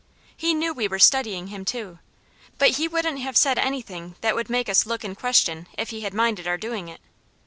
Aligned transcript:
He 0.35 0.55
knew 0.55 0.73
we 0.73 0.87
were 0.87 0.97
studying 0.97 1.49
him 1.49 1.63
too, 1.63 1.99
but 2.57 2.71
he 2.77 2.87
wouldn't 2.87 3.19
have 3.21 3.37
said 3.37 3.59
anything 3.59 4.15
that 4.21 4.33
would 4.33 4.49
make 4.49 4.67
us 4.67 4.87
look 4.87 5.03
and 5.03 5.15
question 5.15 5.67
if 5.77 5.91
he 5.91 6.01
had 6.01 6.11
minded 6.15 6.47
our 6.47 6.57
doing 6.57 6.87
it. 6.87 7.01